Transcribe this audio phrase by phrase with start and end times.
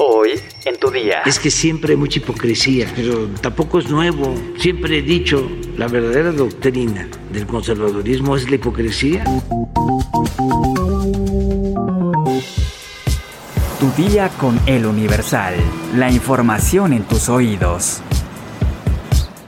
[0.00, 1.22] Hoy en tu día.
[1.26, 4.32] Es que siempre hay mucha hipocresía, pero tampoco es nuevo.
[4.56, 9.24] Siempre he dicho, la verdadera doctrina del conservadurismo es la hipocresía.
[13.80, 15.56] Tu día con el Universal.
[15.96, 18.00] La información en tus oídos.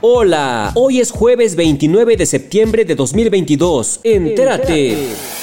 [0.01, 4.01] Hola, hoy es jueves 29 de septiembre de 2022.
[4.03, 5.40] Entérate.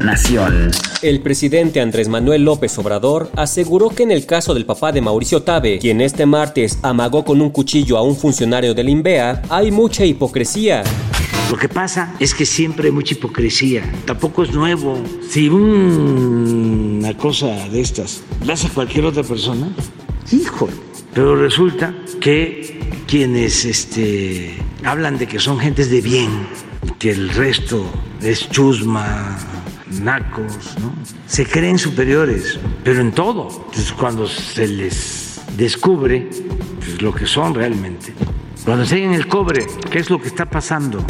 [0.00, 0.70] Nación.
[1.02, 5.42] El presidente Andrés Manuel López Obrador aseguró que en el caso del papá de Mauricio
[5.42, 10.04] Tabe, quien este martes amagó con un cuchillo a un funcionario del INVEA, hay mucha
[10.04, 10.84] hipocresía.
[11.50, 13.82] Lo que pasa es que siempre hay mucha hipocresía.
[14.04, 14.98] Tampoco es nuevo.
[15.28, 19.68] Si una cosa de estas la hace cualquier otra persona,
[20.30, 20.74] híjole.
[21.14, 24.54] Pero resulta que quienes este,
[24.84, 26.28] hablan de que son gentes de bien,
[26.98, 27.84] que el resto
[28.22, 29.38] es chusma,
[29.90, 30.92] nacos, ¿no?
[31.26, 33.48] Se creen superiores, pero en todo.
[33.48, 36.28] Entonces, cuando se les descubre
[36.78, 38.12] pues, lo que son realmente,
[38.64, 41.04] cuando se en el cobre, ¿qué es lo que está pasando?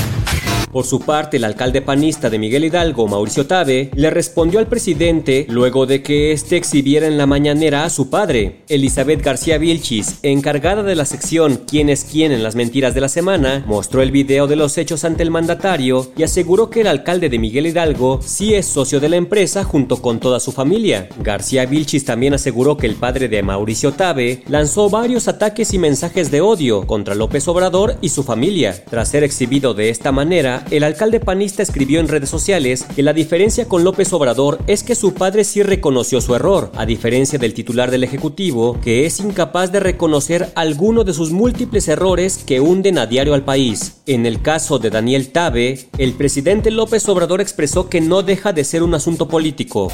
[0.72, 5.46] Por su parte, el alcalde panista de Miguel Hidalgo, Mauricio Tabe, le respondió al presidente
[5.48, 8.62] luego de que éste exhibiera en la mañanera a su padre.
[8.68, 13.08] Elizabeth García Vilchis, encargada de la sección ¿Quién es quién en las mentiras de la
[13.08, 17.28] semana?, mostró el video de los hechos ante el mandatario y aseguró que el alcalde
[17.28, 21.08] de Miguel Hidalgo sí es socio de la empresa junto con toda su familia.
[21.22, 26.30] García Vilchis también aseguró que el padre de Mauricio Tabe lanzó varios ataques y mensajes
[26.30, 28.84] de odio contra López Obrador y su familia.
[28.88, 33.12] Tras ser exhibido de esta manera, el alcalde panista escribió en redes sociales que la
[33.12, 37.54] diferencia con López Obrador es que su padre sí reconoció su error, a diferencia del
[37.54, 42.98] titular del Ejecutivo, que es incapaz de reconocer alguno de sus múltiples errores que hunden
[42.98, 44.00] a diario al país.
[44.06, 48.64] En el caso de Daniel Tabe, el presidente López Obrador expresó que no deja de
[48.64, 49.90] ser un asunto político.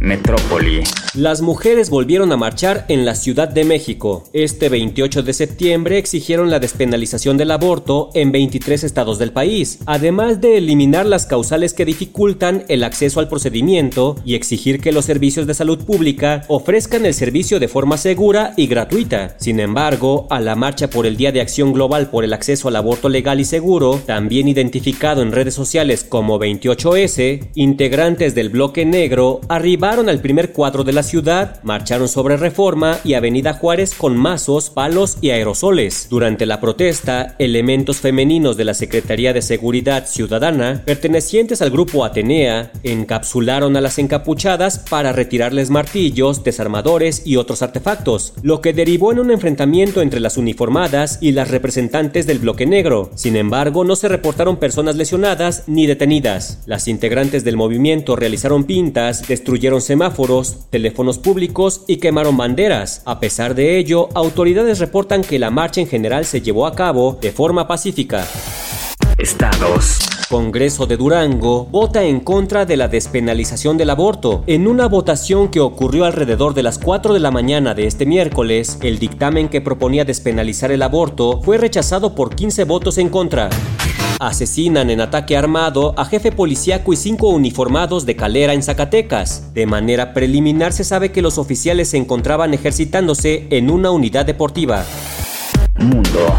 [0.00, 0.82] Metrópoli.
[1.14, 4.22] Las mujeres volvieron a marchar en la Ciudad de México.
[4.32, 10.40] Este 28 de septiembre exigieron la despenalización del aborto en 23 estados del país, además
[10.40, 15.48] de eliminar las causales que dificultan el acceso al procedimiento y exigir que los servicios
[15.48, 19.34] de salud pública ofrezcan el servicio de forma segura y gratuita.
[19.40, 22.76] Sin embargo, a la marcha por el Día de Acción Global por el Acceso al
[22.76, 29.40] Aborto Legal y Seguro, también identificado en redes sociales como 28S, integrantes del bloque negro
[29.48, 34.70] arribaron al primer cuadro de la ciudad, marcharon sobre Reforma y Avenida Juárez con mazos,
[34.70, 36.08] palos y aerosoles.
[36.10, 42.72] Durante la protesta, elementos femeninos de la Secretaría de Seguridad Ciudadana, pertenecientes al grupo Atenea,
[42.82, 49.20] encapsularon a las encapuchadas para retirarles martillos, desarmadores y otros artefactos, lo que derivó en
[49.20, 53.10] un enfrentamiento entre las uniformadas y las representantes del bloque negro.
[53.14, 56.60] Sin embargo, no se reportaron personas lesionadas ni detenidas.
[56.66, 63.02] Las integrantes del movimiento realizaron pintas, destruyeron semáforos, teléfonos públicos y quemaron banderas.
[63.04, 67.18] A pesar de ello, autoridades reportan que la marcha en general se llevó a cabo
[67.20, 68.26] de forma pacífica.
[69.18, 70.19] Estados.
[70.30, 74.44] Congreso de Durango vota en contra de la despenalización del aborto.
[74.46, 78.78] En una votación que ocurrió alrededor de las 4 de la mañana de este miércoles,
[78.80, 83.50] el dictamen que proponía despenalizar el aborto fue rechazado por 15 votos en contra.
[84.20, 89.52] Asesinan en ataque armado a jefe policíaco y cinco uniformados de Calera en Zacatecas.
[89.52, 94.84] De manera preliminar se sabe que los oficiales se encontraban ejercitándose en una unidad deportiva.
[95.74, 96.36] Mundo.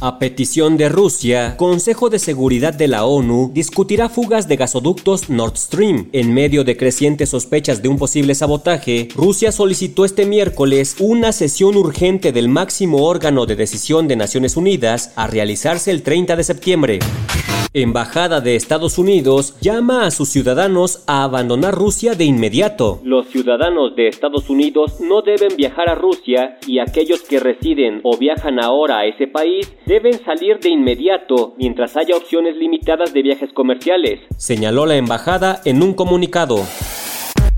[0.00, 5.56] A petición de Rusia, Consejo de Seguridad de la ONU discutirá fugas de gasoductos Nord
[5.56, 6.08] Stream.
[6.12, 11.76] En medio de crecientes sospechas de un posible sabotaje, Rusia solicitó este miércoles una sesión
[11.76, 16.98] urgente del máximo órgano de decisión de Naciones Unidas a realizarse el 30 de septiembre.
[17.74, 23.00] Embajada de Estados Unidos llama a sus ciudadanos a abandonar Rusia de inmediato.
[23.04, 28.16] Los ciudadanos de Estados Unidos no deben viajar a Rusia y aquellos que residen o
[28.16, 33.52] viajan ahora a ese país deben salir de inmediato mientras haya opciones limitadas de viajes
[33.52, 36.56] comerciales, señaló la embajada en un comunicado.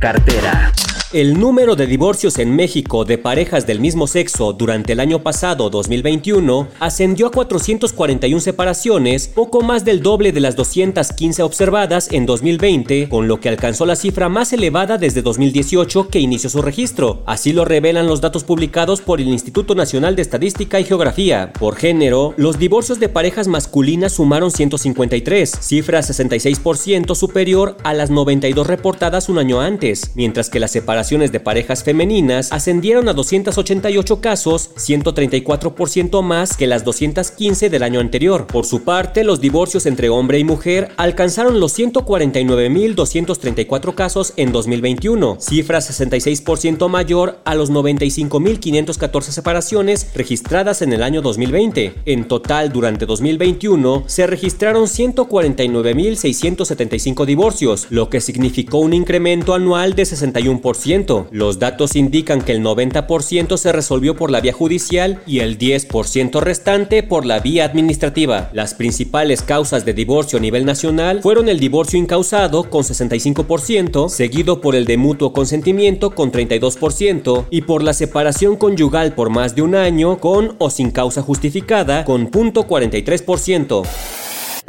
[0.00, 0.72] Cartera.
[1.12, 5.68] El número de divorcios en México de parejas del mismo sexo durante el año pasado
[5.68, 13.08] 2021 ascendió a 441 separaciones, poco más del doble de las 215 observadas en 2020,
[13.08, 17.24] con lo que alcanzó la cifra más elevada desde 2018 que inició su registro.
[17.26, 21.52] Así lo revelan los datos publicados por el Instituto Nacional de Estadística y Geografía.
[21.58, 28.64] Por género, los divorcios de parejas masculinas sumaron 153, cifra 66% superior a las 92
[28.64, 34.20] reportadas un año antes, mientras que las separaciones separaciones de parejas femeninas ascendieron a 288
[34.20, 38.46] casos, 134% más que las 215 del año anterior.
[38.46, 45.38] Por su parte, los divorcios entre hombre y mujer alcanzaron los 149.234 casos en 2021,
[45.40, 51.94] cifra 66% mayor a los 95.514 separaciones registradas en el año 2020.
[52.04, 60.02] En total, durante 2021, se registraron 149.675 divorcios, lo que significó un incremento anual de
[60.02, 60.89] 61%.
[61.30, 66.40] Los datos indican que el 90% se resolvió por la vía judicial y el 10%
[66.40, 68.50] restante por la vía administrativa.
[68.52, 74.60] Las principales causas de divorcio a nivel nacional fueron el divorcio incausado con 65%, seguido
[74.60, 79.62] por el de mutuo consentimiento con 32% y por la separación conyugal por más de
[79.62, 83.86] un año con o sin causa justificada con .43%.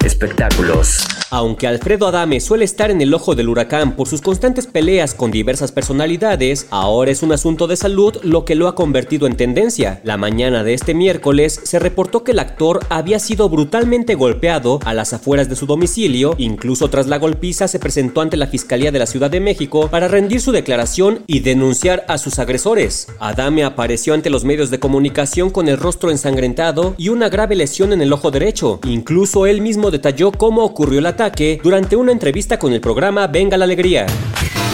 [0.05, 1.20] Espectáculos.
[1.33, 5.31] Aunque Alfredo Adame suele estar en el ojo del huracán por sus constantes peleas con
[5.31, 10.01] diversas personalidades, ahora es un asunto de salud lo que lo ha convertido en tendencia.
[10.03, 14.93] La mañana de este miércoles se reportó que el actor había sido brutalmente golpeado a
[14.93, 18.99] las afueras de su domicilio, incluso tras la golpiza se presentó ante la Fiscalía de
[18.99, 23.07] la Ciudad de México para rendir su declaración y denunciar a sus agresores.
[23.19, 27.93] Adame apareció ante los medios de comunicación con el rostro ensangrentado y una grave lesión
[27.93, 28.81] en el ojo derecho.
[28.85, 33.55] Incluso él mismo detalló cómo ocurrió el ataque durante una entrevista con el programa Venga
[33.55, 34.07] la Alegría.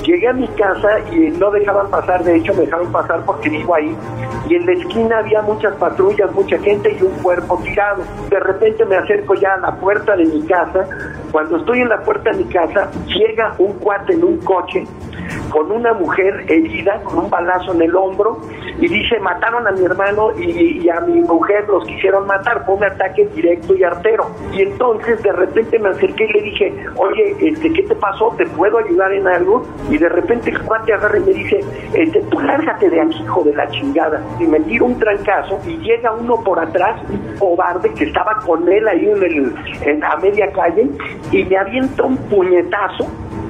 [0.05, 3.75] Llegué a mi casa y no dejaban pasar, de hecho me dejaron pasar porque vivo
[3.75, 3.94] ahí,
[4.47, 8.03] y en la esquina había muchas patrullas, mucha gente y un cuerpo tirado.
[8.29, 10.88] De repente me acerco ya a la puerta de mi casa,
[11.33, 14.85] cuando estoy en la puerta de mi casa, llega un cuate en un coche
[15.57, 18.38] con una mujer herida, con un balazo en el hombro,
[18.80, 22.83] y dice, mataron a mi hermano y, a mi mujer los quisieron matar, fue un
[22.83, 24.27] ataque directo y artero.
[24.54, 28.36] Y entonces de repente me acerqué y le dije, oye, este, ¿qué te pasó?
[28.38, 29.65] ¿Te puedo ayudar en algo?
[29.89, 31.59] Y de repente el cuate agarra y me dice,
[31.94, 34.21] este, tú lárgate de aquí, hijo de la chingada.
[34.39, 38.71] Y me tiro un trancazo y llega uno por atrás, un cobarde que estaba con
[38.71, 40.88] él ahí en, el, en a media calle,
[41.31, 43.07] y me avienta un puñetazo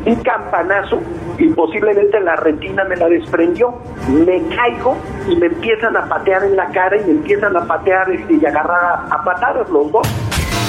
[0.07, 0.99] un campanazo
[1.37, 3.73] y posiblemente la retina me la desprendió.
[4.09, 4.95] Me caigo
[5.29, 8.45] y me empiezan a patear en la cara y me empiezan a patear este, y
[8.45, 10.07] agarrar a, a patadas los dos.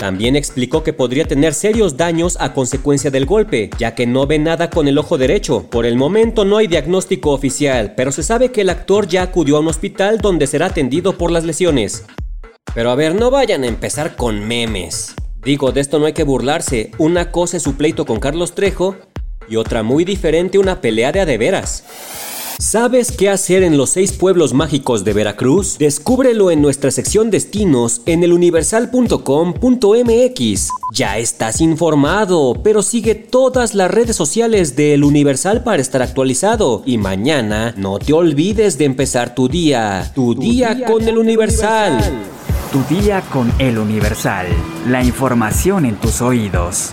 [0.00, 4.38] También explicó que podría tener serios daños a consecuencia del golpe, ya que no ve
[4.38, 5.69] nada con el ojo derecho.
[5.70, 9.56] Por el momento no hay diagnóstico oficial, pero se sabe que el actor ya acudió
[9.56, 12.06] a un hospital donde será atendido por las lesiones.
[12.75, 15.17] Pero a ver, no vayan a empezar con memes.
[15.43, 16.90] Digo, de esto no hay que burlarse.
[16.99, 18.96] Una cosa es su pleito con Carlos Trejo
[19.48, 21.84] y otra muy diferente una pelea de adeveras.
[22.60, 25.78] ¿Sabes qué hacer en los seis pueblos mágicos de Veracruz?
[25.78, 30.68] Descúbrelo en nuestra sección destinos en eluniversal.com.mx.
[30.92, 36.82] Ya estás informado, pero sigue todas las redes sociales de El Universal para estar actualizado.
[36.84, 40.10] Y mañana no te olvides de empezar tu día.
[40.12, 42.24] Tu, día, con El Universal.
[42.72, 44.48] Tu día con El Universal.
[44.88, 46.92] La información en tus oídos.